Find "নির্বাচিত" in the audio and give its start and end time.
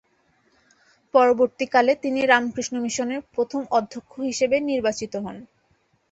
4.69-5.13